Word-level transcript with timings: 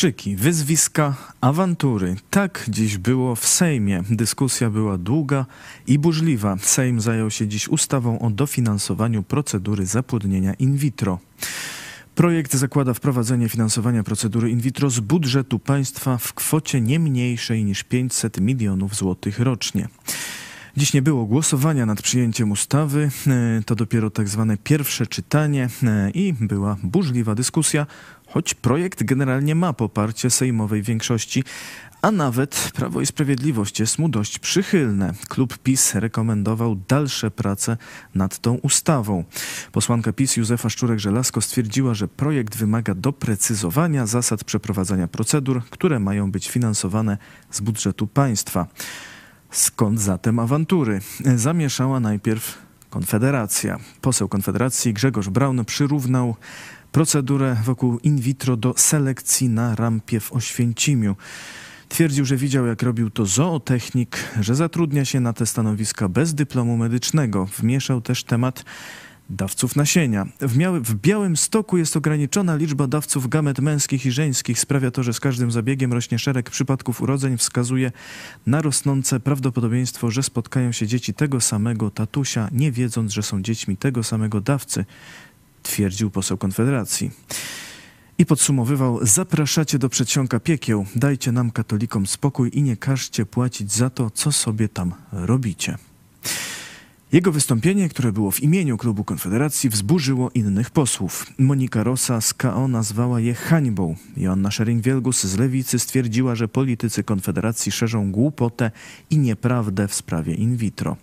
Krzyki, 0.00 0.36
wyzwiska, 0.36 1.14
awantury. 1.40 2.16
Tak 2.30 2.64
dziś 2.68 2.98
było 2.98 3.36
w 3.36 3.46
Sejmie. 3.46 4.02
Dyskusja 4.10 4.70
była 4.70 4.98
długa 4.98 5.46
i 5.86 5.98
burzliwa. 5.98 6.56
Sejm 6.60 7.00
zajął 7.00 7.30
się 7.30 7.48
dziś 7.48 7.68
ustawą 7.68 8.18
o 8.18 8.30
dofinansowaniu 8.30 9.22
procedury 9.22 9.86
zapłodnienia 9.86 10.54
in 10.54 10.76
vitro. 10.76 11.18
Projekt 12.14 12.54
zakłada 12.54 12.94
wprowadzenie 12.94 13.48
finansowania 13.48 14.02
procedury 14.02 14.50
in 14.50 14.60
vitro 14.60 14.90
z 14.90 15.00
budżetu 15.00 15.58
państwa 15.58 16.18
w 16.18 16.32
kwocie 16.32 16.80
nie 16.80 16.98
mniejszej 16.98 17.64
niż 17.64 17.84
500 17.84 18.40
milionów 18.40 18.94
złotych 18.94 19.38
rocznie. 19.38 19.88
Dziś 20.76 20.94
nie 20.94 21.02
było 21.02 21.26
głosowania 21.26 21.86
nad 21.86 22.02
przyjęciem 22.02 22.50
ustawy. 22.50 23.10
E, 23.26 23.62
To 23.66 23.74
dopiero 23.74 24.10
tak 24.10 24.28
zwane 24.28 24.56
pierwsze 24.56 25.06
czytanie 25.06 25.68
e, 25.82 26.10
i 26.10 26.32
była 26.32 26.76
burzliwa 26.82 27.34
dyskusja, 27.34 27.86
choć 28.26 28.54
projekt 28.54 29.02
generalnie 29.04 29.54
ma 29.54 29.72
poparcie 29.72 30.30
sejmowej 30.30 30.82
większości, 30.82 31.44
a 32.02 32.10
nawet 32.10 32.70
Prawo 32.74 33.00
i 33.00 33.06
Sprawiedliwość 33.06 33.80
jest 33.80 33.98
mu 33.98 34.08
dość 34.08 34.38
przychylne. 34.38 35.14
Klub 35.28 35.58
PiS 35.58 35.94
rekomendował 35.94 36.76
dalsze 36.88 37.30
prace 37.30 37.76
nad 38.14 38.38
tą 38.38 38.54
ustawą. 38.54 39.24
Posłanka 39.72 40.12
PiS 40.12 40.36
Józefa 40.36 40.68
Szczurek-Żelazko 40.68 41.40
stwierdziła, 41.40 41.94
że 41.94 42.08
projekt 42.08 42.56
wymaga 42.56 42.94
doprecyzowania 42.94 44.06
zasad 44.06 44.44
przeprowadzania 44.44 45.08
procedur, 45.08 45.62
które 45.70 45.98
mają 45.98 46.30
być 46.30 46.48
finansowane 46.48 47.18
z 47.50 47.60
budżetu 47.60 48.06
państwa. 48.06 48.66
Skąd 49.50 50.00
zatem 50.00 50.38
awantury? 50.38 51.00
Zamieszała 51.36 52.00
najpierw 52.00 52.58
Konfederacja. 52.90 53.78
Poseł 54.00 54.28
Konfederacji 54.28 54.94
Grzegorz 54.94 55.28
Braun 55.28 55.64
przyrównał 55.64 56.36
procedurę 56.92 57.56
wokół 57.64 57.98
in 57.98 58.20
vitro 58.20 58.56
do 58.56 58.74
selekcji 58.76 59.48
na 59.48 59.74
rampie 59.74 60.20
w 60.20 60.32
Oświęcimiu. 60.32 61.16
Twierdził, 61.88 62.24
że 62.24 62.36
widział, 62.36 62.66
jak 62.66 62.82
robił 62.82 63.10
to 63.10 63.26
zootechnik, 63.26 64.18
że 64.40 64.54
zatrudnia 64.54 65.04
się 65.04 65.20
na 65.20 65.32
te 65.32 65.46
stanowiska 65.46 66.08
bez 66.08 66.34
dyplomu 66.34 66.76
medycznego. 66.76 67.46
Wmieszał 67.58 68.00
też 68.00 68.24
temat 68.24 68.64
dawców 69.30 69.76
nasienia. 69.76 70.26
W, 70.40 70.56
miały, 70.56 70.80
w 70.80 70.94
Białym 70.94 71.36
Stoku 71.36 71.78
jest 71.78 71.96
ograniczona 71.96 72.56
liczba 72.56 72.86
dawców 72.86 73.28
gamet 73.28 73.58
męskich 73.58 74.06
i 74.06 74.10
żeńskich. 74.10 74.60
Sprawia 74.60 74.90
to, 74.90 75.02
że 75.02 75.12
z 75.12 75.20
każdym 75.20 75.50
zabiegiem 75.50 75.92
rośnie 75.92 76.18
szereg 76.18 76.50
przypadków 76.50 77.02
urodzeń. 77.02 77.36
Wskazuje 77.36 77.92
na 78.46 78.62
rosnące 78.62 79.20
prawdopodobieństwo, 79.20 80.10
że 80.10 80.22
spotkają 80.22 80.72
się 80.72 80.86
dzieci 80.86 81.14
tego 81.14 81.40
samego 81.40 81.90
tatusia, 81.90 82.48
nie 82.52 82.72
wiedząc, 82.72 83.12
że 83.12 83.22
są 83.22 83.42
dziećmi 83.42 83.76
tego 83.76 84.04
samego 84.04 84.40
dawcy, 84.40 84.84
twierdził 85.62 86.10
poseł 86.10 86.38
Konfederacji. 86.38 87.10
I 88.18 88.26
podsumowywał: 88.26 88.98
Zapraszacie 89.02 89.78
do 89.78 89.88
przedsionka 89.88 90.40
piekieł, 90.40 90.86
dajcie 90.96 91.32
nam 91.32 91.50
katolikom 91.50 92.06
spokój 92.06 92.50
i 92.52 92.62
nie 92.62 92.76
każcie 92.76 93.26
płacić 93.26 93.72
za 93.72 93.90
to, 93.90 94.10
co 94.10 94.32
sobie 94.32 94.68
tam 94.68 94.94
robicie. 95.12 95.78
Jego 97.12 97.32
wystąpienie, 97.32 97.88
które 97.88 98.12
było 98.12 98.30
w 98.30 98.40
imieniu 98.40 98.76
klubu 98.76 99.04
Konfederacji, 99.04 99.70
wzburzyło 99.70 100.30
innych 100.34 100.70
posłów. 100.70 101.26
Monika 101.38 101.84
Rosa 101.84 102.20
z 102.20 102.34
KO 102.34 102.68
nazwała 102.68 103.20
je 103.20 103.34
hańbą. 103.34 103.96
Joanna 104.16 104.48
Schering-Wielgus 104.48 105.26
z 105.26 105.38
Lewicy 105.38 105.78
stwierdziła, 105.78 106.34
że 106.34 106.48
politycy 106.48 107.04
Konfederacji 107.04 107.72
szerzą 107.72 108.12
głupotę 108.12 108.70
i 109.10 109.18
nieprawdę 109.18 109.88
w 109.88 109.94
sprawie 109.94 110.34
in 110.34 110.56
vitro. 110.56 110.96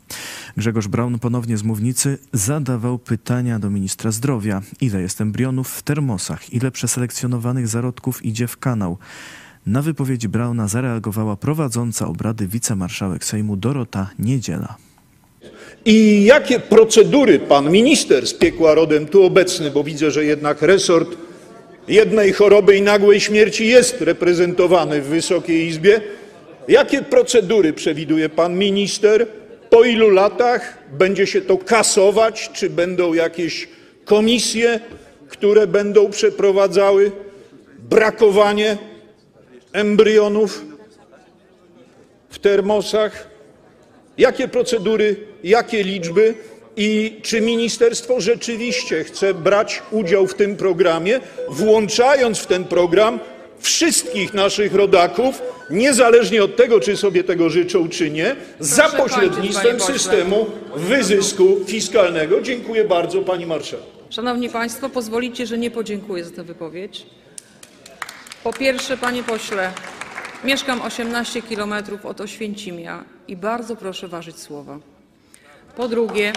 Grzegorz 0.57 0.87
Braun 0.87 1.19
ponownie 1.19 1.57
z 1.57 1.63
mównicy 1.63 2.17
zadawał 2.33 2.99
pytania 2.99 3.59
do 3.59 3.69
ministra 3.69 4.11
zdrowia. 4.11 4.61
Ile 4.81 5.01
jest 5.01 5.21
embrionów 5.21 5.69
w 5.69 5.83
termosach? 5.83 6.53
Ile 6.53 6.71
przeselekcjonowanych 6.71 7.67
zarodków 7.67 8.25
idzie 8.25 8.47
w 8.47 8.57
kanał? 8.57 8.97
Na 9.65 9.81
wypowiedź 9.81 10.27
Brauna 10.27 10.67
zareagowała 10.67 11.35
prowadząca 11.35 12.07
obrady 12.07 12.47
wicemarszałek 12.47 13.25
Sejmu 13.25 13.57
Dorota 13.57 14.09
Niedziela. 14.19 14.86
I 15.85 16.25
jakie 16.25 16.59
procedury 16.59 17.39
pan 17.39 17.71
minister 17.71 18.27
z 18.27 18.33
piekła 18.33 18.73
rodem 18.73 19.07
tu 19.07 19.23
obecny, 19.23 19.71
bo 19.71 19.83
widzę, 19.83 20.11
że 20.11 20.25
jednak 20.25 20.61
resort 20.61 21.09
jednej 21.87 22.33
choroby 22.33 22.77
i 22.77 22.81
nagłej 22.81 23.19
śmierci 23.19 23.67
jest 23.67 24.01
reprezentowany 24.01 25.01
w 25.01 25.05
Wysokiej 25.05 25.67
Izbie, 25.67 26.01
jakie 26.67 27.01
procedury 27.01 27.73
przewiduje 27.73 28.29
pan 28.29 28.57
minister? 28.57 29.27
Po 29.69 29.83
ilu 29.83 30.09
latach 30.09 30.77
będzie 30.91 31.27
się 31.27 31.41
to 31.41 31.57
kasować? 31.57 32.49
Czy 32.53 32.69
będą 32.69 33.13
jakieś 33.13 33.67
komisje, 34.05 34.79
które 35.27 35.67
będą 35.67 36.09
przeprowadzały 36.09 37.11
brakowanie 37.79 38.77
embrionów 39.73 40.65
w 42.29 42.39
termosach? 42.39 43.27
Jakie 44.17 44.47
procedury, 44.47 45.15
jakie 45.43 45.83
liczby 45.83 46.33
i 46.77 47.19
czy 47.21 47.41
ministerstwo 47.41 48.21
rzeczywiście 48.21 49.03
chce 49.03 49.33
brać 49.33 49.81
udział 49.91 50.27
w 50.27 50.33
tym 50.33 50.55
programie, 50.55 51.19
włączając 51.49 52.39
w 52.39 52.47
ten 52.47 52.63
program 52.63 53.19
wszystkich 53.59 54.33
naszych 54.33 54.73
rodaków, 54.75 55.41
niezależnie 55.69 56.43
od 56.43 56.55
tego, 56.55 56.79
czy 56.79 56.97
sobie 56.97 57.23
tego 57.23 57.49
życzą, 57.49 57.89
czy 57.89 58.09
nie, 58.11 58.35
za 58.59 58.83
Proszę 58.83 58.97
kończyć, 58.97 59.17
pośrednictwem 59.17 59.63
panie 59.67 59.79
pośle. 59.79 59.93
systemu 59.99 60.45
wyzysku 60.75 61.57
fiskalnego. 61.67 62.41
Dziękuję 62.41 62.83
bardzo, 62.83 63.21
pani 63.21 63.45
marszałek. 63.45 63.85
Szanowni 64.09 64.49
Państwo, 64.49 64.89
pozwolicie, 64.89 65.45
że 65.45 65.57
nie 65.57 65.71
podziękuję 65.71 66.23
za 66.25 66.31
tę 66.31 66.43
wypowiedź. 66.43 67.05
Po 68.43 68.53
pierwsze, 68.53 68.97
panie 68.97 69.23
pośle, 69.23 69.71
mieszkam 70.43 70.81
18 70.81 71.41
kilometrów 71.41 72.05
od 72.05 72.21
Oświęcimia 72.21 73.03
i 73.27 73.35
bardzo 73.35 73.75
proszę 73.75 74.07
ważyć 74.07 74.39
słowa. 74.39 74.79
Po 75.75 75.87
drugie, 75.87 76.33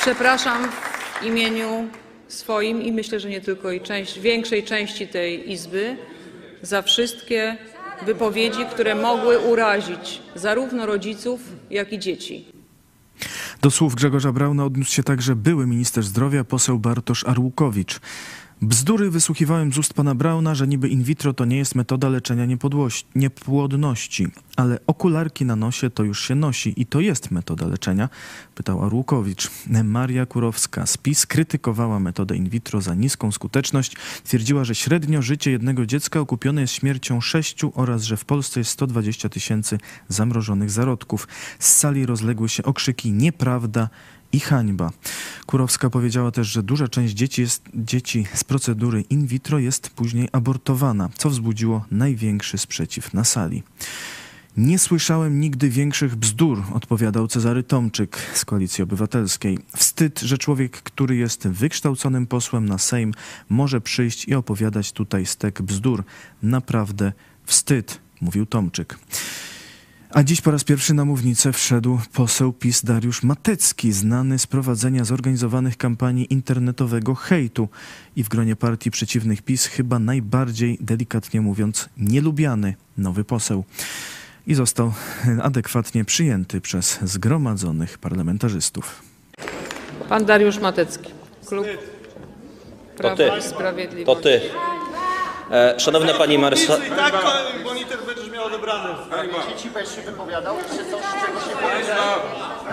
przepraszam 0.00 0.68
w 1.20 1.24
imieniu 1.24 1.88
swoim 2.28 2.82
i 2.82 2.92
myślę, 2.92 3.20
że 3.20 3.28
nie 3.28 3.40
tylko 3.40 3.72
i 3.72 3.80
część, 3.80 4.20
większej 4.20 4.62
części 4.62 5.08
tej 5.08 5.52
Izby 5.52 5.96
za 6.62 6.82
wszystkie 6.82 7.56
wypowiedzi, 8.06 8.66
które 8.66 8.94
mogły 8.94 9.38
urazić 9.38 10.22
zarówno 10.34 10.86
rodziców, 10.86 11.40
jak 11.70 11.92
i 11.92 11.98
dzieci. 11.98 12.44
Do 13.62 13.70
słów 13.70 13.94
Grzegorza 13.94 14.32
Brauna 14.32 14.64
odniósł 14.64 14.92
się 14.92 15.02
także 15.02 15.36
były 15.36 15.66
minister 15.66 16.04
zdrowia, 16.04 16.44
poseł 16.44 16.78
Bartosz 16.78 17.24
Arłukowicz. 17.24 18.00
Bzdury 18.64 19.10
wysłuchiwałem 19.10 19.72
z 19.72 19.78
ust 19.78 19.94
pana 19.94 20.14
Brauna, 20.14 20.54
że 20.54 20.66
niby 20.66 20.88
in 20.88 21.02
vitro 21.02 21.34
to 21.34 21.44
nie 21.44 21.56
jest 21.56 21.74
metoda 21.74 22.08
leczenia 22.08 22.46
niepłodności, 23.14 24.28
ale 24.56 24.78
okularki 24.86 25.44
na 25.44 25.56
nosie 25.56 25.90
to 25.90 26.04
już 26.04 26.28
się 26.28 26.34
nosi 26.34 26.74
i 26.76 26.86
to 26.86 27.00
jest 27.00 27.30
metoda 27.30 27.66
leczenia, 27.66 28.08
pytał 28.54 28.84
Arłukowicz. 28.84 29.50
Maria 29.84 30.26
Kurowska 30.26 30.86
z 30.86 30.96
PiS 30.96 31.26
krytykowała 31.26 32.00
metodę 32.00 32.36
in 32.36 32.48
vitro 32.48 32.80
za 32.80 32.94
niską 32.94 33.32
skuteczność. 33.32 33.96
Twierdziła, 34.24 34.64
że 34.64 34.74
średnio 34.74 35.22
życie 35.22 35.50
jednego 35.50 35.86
dziecka 35.86 36.20
okupione 36.20 36.60
jest 36.60 36.74
śmiercią 36.74 37.20
sześciu 37.20 37.72
oraz 37.74 38.02
że 38.02 38.16
w 38.16 38.24
Polsce 38.24 38.60
jest 38.60 38.70
120 38.70 39.28
tysięcy 39.28 39.78
zamrożonych 40.08 40.70
zarodków. 40.70 41.28
Z 41.58 41.76
sali 41.76 42.06
rozległy 42.06 42.48
się 42.48 42.62
okrzyki 42.62 43.12
nieprawda 43.12 43.88
i 44.34 44.40
hańba. 44.40 44.90
Kurowska 45.46 45.90
powiedziała 45.90 46.30
też, 46.30 46.48
że 46.48 46.62
duża 46.62 46.88
część 46.88 47.14
dzieci, 47.14 47.40
jest, 47.40 47.62
dzieci 47.74 48.26
z 48.34 48.44
procedury 48.44 49.00
in 49.10 49.26
vitro 49.26 49.58
jest 49.58 49.90
później 49.90 50.28
abortowana, 50.32 51.08
co 51.14 51.30
wzbudziło 51.30 51.84
największy 51.90 52.58
sprzeciw 52.58 53.14
na 53.14 53.24
sali. 53.24 53.62
Nie 54.56 54.78
słyszałem 54.78 55.40
nigdy 55.40 55.70
większych 55.70 56.16
bzdur, 56.16 56.62
odpowiadał 56.72 57.28
Cezary 57.28 57.62
Tomczyk 57.62 58.16
z 58.34 58.44
Koalicji 58.44 58.84
Obywatelskiej. 58.84 59.58
Wstyd, 59.76 60.20
że 60.20 60.38
człowiek, 60.38 60.82
który 60.82 61.16
jest 61.16 61.48
wykształconym 61.48 62.26
posłem 62.26 62.66
na 62.66 62.78
Sejm, 62.78 63.12
może 63.48 63.80
przyjść 63.80 64.28
i 64.28 64.34
opowiadać 64.34 64.92
tutaj 64.92 65.26
stek 65.26 65.62
bzdur. 65.62 66.04
Naprawdę 66.42 67.12
wstyd, 67.44 68.00
mówił 68.20 68.46
Tomczyk. 68.46 68.98
A 70.14 70.22
dziś 70.22 70.40
po 70.40 70.50
raz 70.50 70.64
pierwszy 70.64 70.94
na 70.94 71.04
mównicę 71.04 71.52
wszedł 71.52 71.98
poseł 72.12 72.52
PiS 72.52 72.84
Dariusz 72.84 73.22
Matecki, 73.22 73.92
znany 73.92 74.38
z 74.38 74.46
prowadzenia 74.46 75.04
zorganizowanych 75.04 75.76
kampanii 75.76 76.32
internetowego 76.32 77.14
hejtu 77.14 77.68
i 78.16 78.24
w 78.24 78.28
gronie 78.28 78.56
partii 78.56 78.90
przeciwnych 78.90 79.42
PiS 79.42 79.66
chyba 79.66 79.98
najbardziej, 79.98 80.78
delikatnie 80.80 81.40
mówiąc, 81.40 81.88
nielubiany 81.96 82.74
nowy 82.98 83.24
poseł. 83.24 83.64
I 84.46 84.54
został 84.54 84.92
adekwatnie 85.42 86.04
przyjęty 86.04 86.60
przez 86.60 86.98
zgromadzonych 87.02 87.98
parlamentarzystów. 87.98 89.02
Pan 90.08 90.24
Dariusz 90.24 90.58
Matecki, 90.58 91.10
klub 91.46 91.66
Prawo 92.96 93.16
ty. 93.16 93.30
i 93.38 93.42
Sprawiedliwość. 93.42 94.06
To 94.06 94.22
ty. 94.22 94.40
E, 95.50 95.80
szanowna 95.80 96.14
pani 96.14 96.38
marszałek. 96.38 96.82
Tak 96.96 97.14
monitor 97.64 97.98
będziesz 98.06 98.30
miał 98.30 98.44
odebrany. 98.44 98.88
Dzieci 99.50 99.70
będziesz 99.70 99.94
się 99.94 100.02
wypowiadał, 100.02 100.56
czy 100.70 100.76
coś, 100.76 101.02
czego 101.26 101.40
się 101.40 101.56
powiedział? 101.56 101.96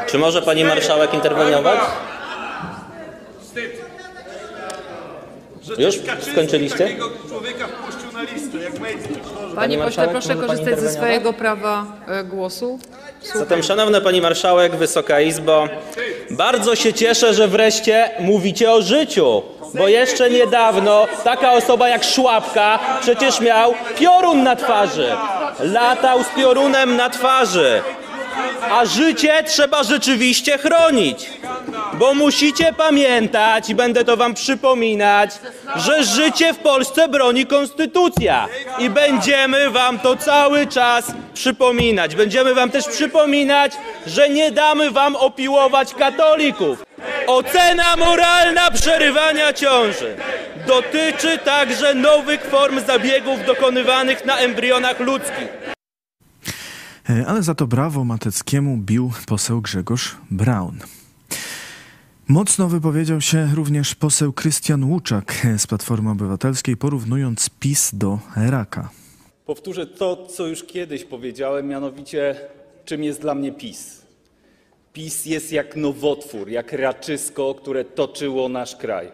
Czy 0.08 0.18
może 0.18 0.42
pani 0.42 0.66
marszałek 0.66 1.14
interweniować? 1.14 1.80
że 5.64 5.74
Już? 5.84 5.98
Kaczyński 5.98 6.32
Skończyliście? 6.32 6.78
takiego 6.78 7.10
człowieka 7.30 7.68
wpuścił 7.68 8.12
na 8.12 8.22
listę, 8.24 8.58
jak 8.58 8.80
Majcki. 8.80 9.14
Panie 9.56 9.78
pośle, 9.78 9.78
marszałek, 9.78 10.12
proszę 10.12 10.28
może 10.36 10.48
pani 10.48 10.48
korzystać 10.48 10.66
ze 10.80 10.86
interweniować? 10.86 10.94
swojego 10.96 11.34
prawa 11.34 11.86
e, 12.08 12.24
głosu. 12.24 12.80
Zatem, 13.36 13.64
szanowna 13.64 14.02
pani 14.02 14.22
marszałek, 14.22 14.76
Wysoka 14.76 15.22
Izbo, 15.22 15.68
bardzo 16.32 16.76
się 16.76 16.94
cieszę, 16.94 17.34
że 17.34 17.48
wreszcie 17.48 18.10
mówicie 18.20 18.72
o 18.72 18.82
życiu. 18.82 19.44
Bo 19.74 19.88
jeszcze 19.88 20.30
niedawno 20.30 21.08
taka 21.24 21.54
osoba 21.54 21.90
jak 21.90 22.04
Szłapka 22.04 22.80
przecież 23.02 23.40
miał 23.40 23.74
piorun 24.00 24.44
na 24.44 24.56
twarzy. 24.56 25.16
Latał 25.60 26.24
z 26.24 26.28
piorunem 26.28 26.96
na 26.96 27.10
twarzy. 27.10 27.82
A 28.72 28.86
życie 28.86 29.44
trzeba 29.44 29.84
rzeczywiście 29.84 30.58
chronić. 30.58 31.30
Bo 32.02 32.14
musicie 32.14 32.74
pamiętać, 32.74 33.70
i 33.70 33.76
będę 33.76 34.06
to 34.06 34.18
wam 34.18 34.34
przypominać, 34.34 35.32
że 35.76 36.04
życie 36.04 36.54
w 36.54 36.58
Polsce 36.58 37.08
broni 37.08 37.46
konstytucja. 37.46 38.48
I 38.80 38.90
będziemy 38.90 39.70
wam 39.70 40.00
to 40.00 40.16
cały 40.16 40.68
czas 40.68 41.12
przypominać. 41.34 42.16
Będziemy 42.16 42.54
wam 42.54 42.70
też 42.70 42.88
przypominać, 42.88 43.74
że 44.08 44.30
nie 44.30 44.52
damy 44.52 44.92
wam 44.92 45.16
opiłować 45.16 45.94
katolików. 45.94 46.84
Ocena 47.28 47.96
moralna 47.98 48.72
przerywania 48.72 49.54
ciąży 49.54 50.16
dotyczy 50.68 51.38
także 51.38 51.96
nowych 51.96 52.46
form 52.46 52.80
zabiegów 52.88 53.46
dokonywanych 53.46 54.26
na 54.26 54.38
embrionach 54.38 55.00
ludzkich. 55.00 55.48
E, 57.10 57.26
Ale 57.28 57.44
za 57.44 57.56
to 57.56 57.68
brawo 57.68 58.04
Mateckiemu 58.04 58.78
bił 58.78 59.12
poseł 59.26 59.62
Grzegorz 59.62 60.16
Braun. 60.32 60.80
Mocno 62.32 62.68
wypowiedział 62.68 63.22
się 63.22 63.50
również 63.56 63.96
poseł 63.96 64.34
Krystian 64.34 64.84
Łuczak 64.84 65.48
z 65.58 65.68
Platformy 65.68 66.10
Obywatelskiej, 66.10 66.78
porównując 66.78 67.50
PiS 67.60 67.92
do 67.94 68.20
raka. 68.36 68.90
Powtórzę 69.46 69.88
to, 69.88 70.26
co 70.26 70.48
już 70.48 70.64
kiedyś 70.64 71.04
powiedziałem, 71.04 71.68
mianowicie 71.68 72.36
czym 72.86 73.04
jest 73.04 73.22
dla 73.22 73.36
mnie 73.36 73.52
PiS. 73.52 74.02
PiS 74.94 75.26
jest 75.26 75.52
jak 75.52 75.76
nowotwór, 75.76 76.50
jak 76.50 76.74
raczysko, 76.74 77.56
które 77.56 77.86
toczyło 77.86 78.50
nasz 78.50 78.76
kraj, 78.76 79.12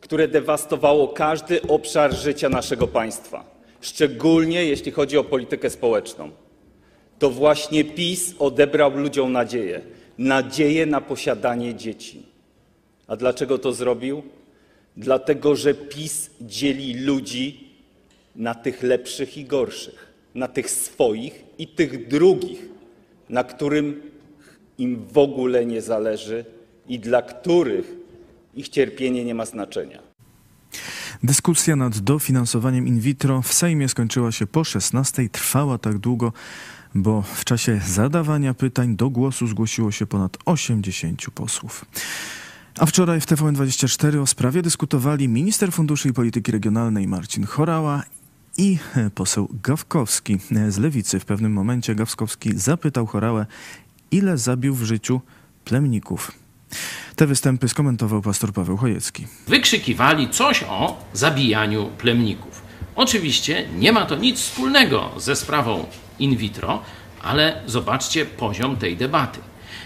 które 0.00 0.28
dewastowało 0.28 1.08
każdy 1.08 1.62
obszar 1.62 2.16
życia 2.16 2.48
naszego 2.48 2.86
państwa, 2.86 3.44
szczególnie 3.80 4.64
jeśli 4.64 4.92
chodzi 4.92 5.18
o 5.18 5.24
politykę 5.24 5.70
społeczną. 5.70 6.30
To 7.18 7.30
właśnie 7.30 7.84
PiS 7.84 8.34
odebrał 8.38 8.98
ludziom 8.98 9.32
nadzieję, 9.32 9.80
nadzieję 10.18 10.86
na 10.86 11.00
posiadanie 11.00 11.74
dzieci. 11.74 12.27
A 13.08 13.16
dlaczego 13.16 13.58
to 13.58 13.72
zrobił? 13.72 14.22
Dlatego, 14.96 15.56
że 15.56 15.74
PiS 15.74 16.30
dzieli 16.40 16.94
ludzi 16.94 17.68
na 18.36 18.54
tych 18.54 18.82
lepszych 18.82 19.36
i 19.36 19.44
gorszych, 19.44 20.12
na 20.34 20.48
tych 20.48 20.70
swoich 20.70 21.44
i 21.58 21.68
tych 21.68 22.08
drugich, 22.08 22.68
na 23.28 23.44
którym 23.44 24.02
im 24.78 25.04
w 25.12 25.18
ogóle 25.18 25.66
nie 25.66 25.82
zależy 25.82 26.44
i 26.88 26.98
dla 26.98 27.22
których 27.22 27.94
ich 28.54 28.68
cierpienie 28.68 29.24
nie 29.24 29.34
ma 29.34 29.46
znaczenia. 29.46 30.02
Dyskusja 31.22 31.76
nad 31.76 31.98
dofinansowaniem 31.98 32.86
in 32.86 33.00
vitro 33.00 33.42
w 33.42 33.52
Sejmie 33.52 33.88
skończyła 33.88 34.32
się 34.32 34.46
po 34.46 34.64
16. 34.64 35.28
Trwała 35.28 35.78
tak 35.78 35.98
długo, 35.98 36.32
bo 36.94 37.22
w 37.22 37.44
czasie 37.44 37.80
zadawania 37.86 38.54
pytań 38.54 38.96
do 38.96 39.10
głosu 39.10 39.46
zgłosiło 39.46 39.92
się 39.92 40.06
ponad 40.06 40.36
80 40.44 41.30
posłów. 41.34 41.84
A 42.78 42.86
wczoraj 42.86 43.20
w 43.20 43.26
TVN24 43.26 44.22
o 44.22 44.26
sprawie 44.26 44.62
dyskutowali 44.62 45.28
minister 45.28 45.72
funduszy 45.72 46.08
i 46.08 46.12
polityki 46.12 46.52
regionalnej 46.52 47.08
Marcin 47.08 47.46
Chorała 47.46 48.02
i 48.56 48.78
poseł 49.14 49.48
Gawkowski 49.62 50.38
z 50.68 50.78
Lewicy. 50.78 51.20
W 51.20 51.24
pewnym 51.24 51.52
momencie 51.52 51.94
Gawkowski 51.94 52.58
zapytał 52.58 53.06
Chorałę, 53.06 53.46
ile 54.10 54.38
zabił 54.38 54.74
w 54.74 54.82
życiu 54.82 55.20
plemników. 55.64 56.32
Te 57.16 57.26
występy 57.26 57.68
skomentował 57.68 58.22
pastor 58.22 58.52
Paweł 58.52 58.76
Chojecki. 58.76 59.26
wykrzykiwali 59.48 60.28
coś 60.30 60.64
o 60.68 61.04
zabijaniu 61.12 61.90
plemników. 61.98 62.62
Oczywiście 62.96 63.68
nie 63.78 63.92
ma 63.92 64.06
to 64.06 64.16
nic 64.16 64.40
wspólnego 64.40 65.10
ze 65.16 65.36
sprawą 65.36 65.86
in 66.18 66.36
vitro, 66.36 66.82
ale 67.22 67.62
zobaczcie 67.66 68.26
poziom 68.26 68.76
tej 68.76 68.96
debaty. 68.96 69.40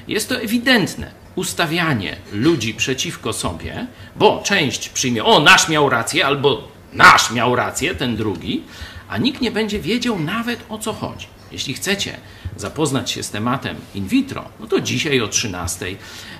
Jest 0.08 0.28
to 0.28 0.40
ewidentne 0.40 1.21
ustawianie 1.34 2.16
ludzi 2.32 2.74
przeciwko 2.74 3.32
sobie, 3.32 3.86
bo 4.16 4.42
część 4.44 4.88
przyjmie, 4.88 5.24
o, 5.24 5.40
nasz 5.40 5.68
miał 5.68 5.88
rację, 5.88 6.26
albo 6.26 6.68
nasz 6.92 7.30
miał 7.30 7.56
rację, 7.56 7.94
ten 7.94 8.16
drugi, 8.16 8.62
a 9.08 9.18
nikt 9.18 9.40
nie 9.40 9.50
będzie 9.50 9.80
wiedział 9.80 10.18
nawet 10.18 10.60
o 10.68 10.78
co 10.78 10.92
chodzi. 10.92 11.26
Jeśli 11.52 11.74
chcecie 11.74 12.16
zapoznać 12.56 13.10
się 13.10 13.22
z 13.22 13.30
tematem 13.30 13.76
in 13.94 14.08
vitro, 14.08 14.44
no 14.60 14.66
to 14.66 14.80
dzisiaj 14.80 15.20
o 15.20 15.28
13 15.28 15.86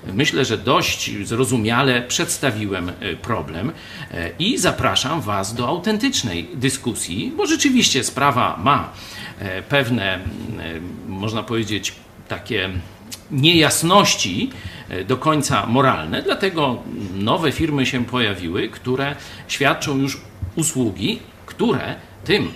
myślę, 0.07 0.45
że 0.45 0.59
dość 0.59 1.11
zrozumiale 1.27 2.03
przedstawiłem 2.03 2.89
y, 2.89 3.17
problem 3.23 3.71
y, 3.71 3.73
i 4.39 4.59
zapraszam 4.59 5.21
Was 5.21 5.55
do 5.55 5.69
autentycznej 5.69 6.49
dyskusji, 6.55 7.33
bo 7.37 7.47
rzeczywiście 7.47 8.05
sprawa 8.05 8.57
ma 8.57 8.93
y, 9.43 9.63
pewne, 9.63 10.19
można 11.09 11.43
powiedzieć, 11.43 11.93
takie 12.29 12.71
niejasności 13.31 14.51
e, 14.51 14.72
do 15.07 15.17
końca 15.17 15.67
moralne, 15.67 16.23
dlatego 16.23 16.83
nowe 17.15 17.53
firmy 17.53 17.87
się 17.87 18.05
pojawiły, 18.05 18.69
które 18.69 19.17
świadczą 19.49 19.99
już 19.99 20.21
usługi, 20.57 21.19
które 21.47 21.95
tym 22.25 22.49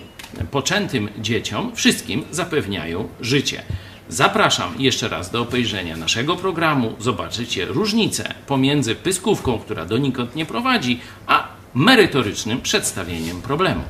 poczętym 0.51 1.09
dzieciom 1.19 1.71
wszystkim 1.75 2.23
zapewniają 2.31 3.09
życie. 3.21 3.63
Zapraszam 4.09 4.73
jeszcze 4.79 5.09
raz 5.09 5.31
do 5.31 5.41
obejrzenia 5.41 5.97
naszego 5.97 6.35
programu. 6.35 6.95
Zobaczycie 6.99 7.65
różnicę 7.65 8.33
pomiędzy 8.47 8.95
pyskówką, 8.95 9.59
która 9.59 9.85
donikąd 9.85 10.35
nie 10.35 10.45
prowadzi, 10.45 10.99
a 11.27 11.47
merytorycznym 11.73 12.61
przedstawieniem 12.61 13.41
problemu. 13.41 13.81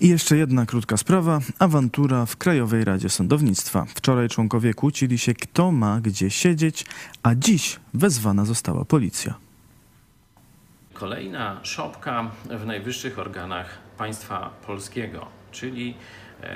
I 0.00 0.08
jeszcze 0.08 0.36
jedna 0.36 0.66
krótka 0.66 0.96
sprawa. 0.96 1.40
Awantura 1.58 2.26
w 2.26 2.36
Krajowej 2.36 2.84
Radzie 2.84 3.08
Sądownictwa. 3.08 3.84
Wczoraj 3.94 4.28
członkowie 4.28 4.74
kłócili 4.74 5.18
się, 5.18 5.34
kto 5.34 5.72
ma 5.72 6.00
gdzie 6.00 6.30
siedzieć, 6.30 6.86
a 7.22 7.34
dziś 7.34 7.80
wezwana 7.94 8.44
została 8.44 8.84
policja. 8.84 9.34
Kolejna 10.92 11.60
szopka 11.62 12.30
w 12.50 12.66
najwyższych 12.66 13.18
organach 13.18 13.78
państwa 13.98 14.50
polskiego, 14.66 15.26
czyli 15.50 15.94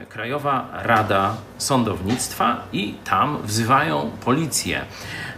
Krajowa 0.08 0.68
Rada 0.72 1.34
Sądownictwa 1.58 2.56
i 2.72 2.94
tam 3.04 3.38
wzywają 3.44 4.10
policję. 4.24 4.84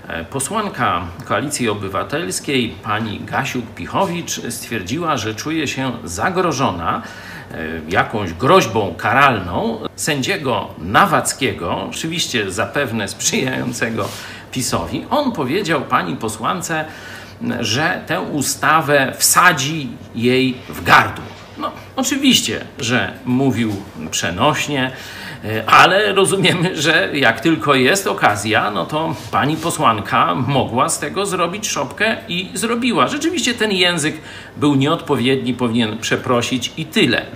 E, 0.08 0.24
Posłanka 0.24 1.02
Koalicji 1.24 1.68
Obywatelskiej 1.68 2.74
pani 2.82 3.20
Gasiuk-Pichowicz 3.20 4.50
stwierdziła, 4.50 5.16
że 5.16 5.34
czuje 5.34 5.68
się 5.68 5.92
zagrożona 6.04 7.02
e, 7.50 7.56
jakąś 7.88 8.32
groźbą 8.32 8.94
karalną 8.94 9.78
sędziego 9.96 10.68
Nawackiego, 10.78 11.82
oczywiście 11.90 12.50
zapewne 12.50 13.08
sprzyjającego 13.08 14.08
PiSowi. 14.52 15.06
On 15.10 15.32
powiedział 15.32 15.80
pani 15.80 16.16
posłance, 16.16 16.84
że 17.60 18.02
tę 18.06 18.20
ustawę 18.20 19.12
wsadzi 19.18 19.88
jej 20.14 20.54
w 20.68 20.84
gardło. 20.84 21.41
Oczywiście, 21.96 22.64
że 22.78 23.12
mówił 23.24 23.72
przenośnie, 24.10 24.90
e, 25.44 25.70
ale 25.70 26.12
rozumiemy, 26.12 26.76
że 26.82 27.10
jak 27.14 27.40
tylko 27.40 27.74
jest 27.74 28.06
okazja, 28.06 28.70
no 28.70 28.86
to 28.86 29.14
pani 29.30 29.56
posłanka 29.56 30.34
mogła 30.34 30.88
z 30.88 30.98
tego 30.98 31.26
zrobić 31.26 31.68
szopkę 31.68 32.16
i 32.28 32.50
zrobiła. 32.54 33.08
Rzeczywiście 33.08 33.54
ten 33.54 33.72
język 33.72 34.14
był 34.56 34.74
nieodpowiedni, 34.74 35.54
powinien 35.54 35.98
przeprosić 35.98 36.72
i 36.76 36.86
tyle. 36.86 37.26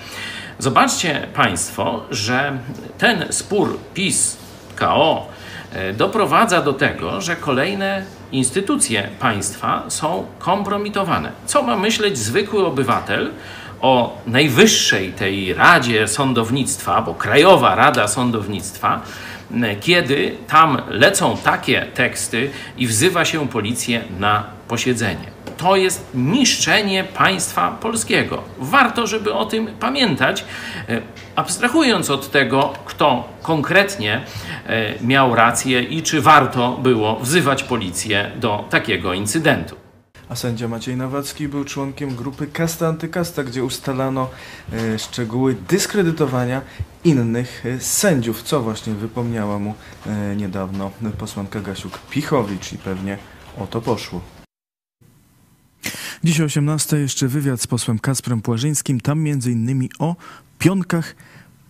Zobaczcie 0.58 1.26
Państwo, 1.34 2.02
że 2.10 2.58
ten 2.98 3.24
spór 3.30 3.78
PiS-KO 3.94 5.26
e, 5.72 5.92
doprowadza 5.92 6.62
do 6.62 6.72
tego, 6.72 7.20
że 7.20 7.36
kolejne 7.36 8.04
instytucje 8.32 9.08
państwa 9.20 9.82
są 9.88 10.26
kompromitowane. 10.38 11.32
Co 11.46 11.62
ma 11.62 11.76
myśleć 11.76 12.18
zwykły 12.18 12.66
obywatel 12.66 13.30
o 13.80 14.18
najwyższej 14.26 15.12
tej 15.12 15.54
Radzie 15.54 16.08
Sądownictwa, 16.08 17.02
bo 17.02 17.14
Krajowa 17.14 17.74
Rada 17.74 18.08
Sądownictwa, 18.08 19.02
kiedy 19.80 20.36
tam 20.48 20.82
lecą 20.88 21.36
takie 21.36 21.86
teksty 21.94 22.50
i 22.78 22.86
wzywa 22.86 23.24
się 23.24 23.48
policję 23.48 24.04
na 24.18 24.44
posiedzenie. 24.68 25.36
To 25.56 25.76
jest 25.76 26.06
niszczenie 26.14 27.04
państwa 27.04 27.70
polskiego. 27.70 28.42
Warto, 28.58 29.06
żeby 29.06 29.34
o 29.34 29.46
tym 29.46 29.66
pamiętać, 29.80 30.44
e, 30.88 31.00
abstrahując 31.36 32.10
od 32.10 32.30
tego, 32.30 32.72
kto 32.84 33.28
konkretnie 33.42 34.20
e, 34.66 34.94
miał 35.00 35.34
rację 35.34 35.82
i 35.82 36.02
czy 36.02 36.20
warto 36.20 36.78
było 36.82 37.16
wzywać 37.20 37.62
policję 37.62 38.30
do 38.36 38.64
takiego 38.70 39.14
incydentu. 39.14 39.85
A 40.28 40.36
sędzia 40.36 40.68
Maciej 40.68 40.96
Nawacki 40.96 41.48
był 41.48 41.64
członkiem 41.64 42.16
grupy 42.16 42.46
Kasta 42.46 42.88
Antykasta, 42.88 43.44
gdzie 43.44 43.64
ustalano 43.64 44.30
e, 44.72 44.98
szczegóły 44.98 45.56
dyskredytowania 45.68 46.62
innych 47.04 47.66
e, 47.66 47.80
sędziów, 47.80 48.42
co 48.42 48.62
właśnie 48.62 48.94
wypomniała 48.94 49.58
mu 49.58 49.74
e, 50.06 50.36
niedawno 50.36 50.90
posłanka 51.18 51.60
Gasiuk-Pichowicz 51.60 52.74
i 52.74 52.78
pewnie 52.78 53.18
o 53.58 53.66
to 53.66 53.80
poszło. 53.80 54.20
Dziś 56.24 56.40
o 56.40 56.44
18 56.44 56.96
jeszcze 56.96 57.28
wywiad 57.28 57.60
z 57.60 57.66
posłem 57.66 57.98
Kasprem 57.98 58.42
Płażyńskim, 58.42 59.00
tam 59.00 59.20
między 59.20 59.52
innymi 59.52 59.90
o 59.98 60.16
pionkach 60.58 61.16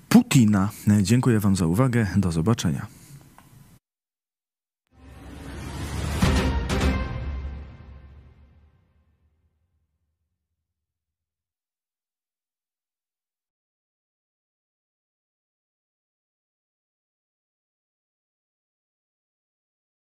Putina. 0.08 0.70
Dziękuję 1.02 1.40
Wam 1.40 1.56
za 1.56 1.66
uwagę, 1.66 2.06
do 2.16 2.32
zobaczenia. 2.32 2.86